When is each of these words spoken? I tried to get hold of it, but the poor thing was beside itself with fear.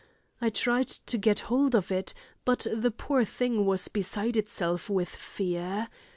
I 0.41 0.49
tried 0.49 0.87
to 0.87 1.17
get 1.19 1.41
hold 1.41 1.75
of 1.75 1.91
it, 1.91 2.15
but 2.43 2.65
the 2.73 2.89
poor 2.89 3.23
thing 3.23 3.67
was 3.67 3.87
beside 3.87 4.35
itself 4.35 4.89
with 4.89 5.09
fear. 5.09 5.89